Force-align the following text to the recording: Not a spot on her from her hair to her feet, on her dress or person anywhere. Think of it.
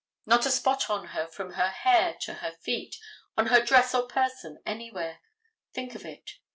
Not 0.25 0.47
a 0.47 0.49
spot 0.49 0.89
on 0.89 1.09
her 1.09 1.27
from 1.27 1.53
her 1.53 1.69
hair 1.69 2.15
to 2.21 2.33
her 2.41 2.53
feet, 2.53 2.95
on 3.37 3.45
her 3.53 3.61
dress 3.63 3.93
or 3.93 4.07
person 4.07 4.57
anywhere. 4.65 5.19
Think 5.75 5.93
of 5.93 6.05
it. 6.05 6.39